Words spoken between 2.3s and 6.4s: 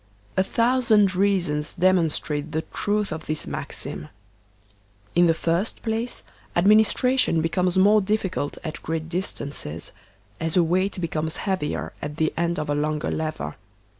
the trath of this maxim. In the first place,